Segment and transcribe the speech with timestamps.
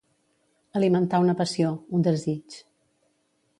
[0.79, 2.59] Alimentar una passió, un desig.